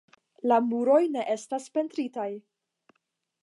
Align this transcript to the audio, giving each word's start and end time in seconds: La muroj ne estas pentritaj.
La 0.51 0.55
muroj 0.69 1.01
ne 1.17 1.25
estas 1.35 1.69
pentritaj. 1.77 2.29